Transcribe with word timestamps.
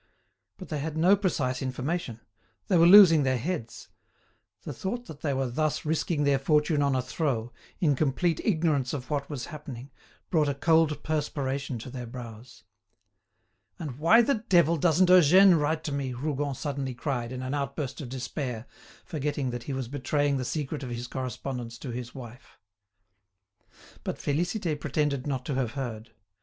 But 0.57 0.69
they 0.69 0.79
had 0.79 0.97
no 0.97 1.15
precise 1.15 1.61
information; 1.61 2.21
they 2.69 2.77
were 2.79 2.87
losing 2.87 3.21
their 3.21 3.37
heads; 3.37 3.89
the 4.63 4.73
thought 4.73 5.05
that 5.05 5.21
they 5.21 5.31
were 5.31 5.47
thus 5.47 5.85
risking 5.85 6.23
their 6.23 6.39
fortune 6.39 6.81
on 6.81 6.95
a 6.95 7.03
throw, 7.03 7.53
in 7.79 7.95
complete 7.95 8.41
ignorance 8.43 8.93
of 8.93 9.11
what 9.11 9.29
was 9.29 9.45
happening, 9.53 9.91
brought 10.31 10.49
a 10.49 10.55
cold 10.55 11.03
perspiration 11.03 11.77
to 11.77 11.91
their 11.91 12.07
brows. 12.07 12.63
"And 13.77 13.99
why 13.99 14.23
the 14.23 14.43
devil 14.49 14.75
doesn't 14.75 15.07
Eugène 15.09 15.59
write 15.59 15.83
to 15.83 15.91
me?" 15.91 16.13
Rougon 16.13 16.55
suddenly 16.55 16.95
cried, 16.95 17.31
in 17.31 17.43
an 17.43 17.53
outburst 17.53 18.01
of 18.01 18.09
despair, 18.09 18.65
forgetting 19.05 19.51
that 19.51 19.65
he 19.65 19.73
was 19.73 19.87
betraying 19.87 20.37
the 20.37 20.43
secret 20.45 20.81
of 20.81 20.89
his 20.89 21.05
correspondence 21.05 21.77
to 21.77 21.91
his 21.91 22.15
wife. 22.15 22.57
But 24.03 24.17
Félicité 24.17 24.79
pretended 24.79 25.27
not 25.27 25.45
to 25.45 25.53
have 25.53 25.73
heard. 25.73 26.09